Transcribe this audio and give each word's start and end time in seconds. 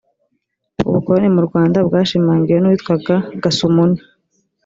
ubukoroni 0.87 1.29
mu 1.35 1.41
rwanda 1.47 1.77
bwashimangiwe 1.87 2.59
n’uwitwa 2.59 2.93
gasumuni 3.43 3.97